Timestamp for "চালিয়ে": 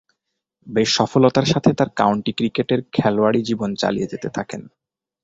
3.75-4.11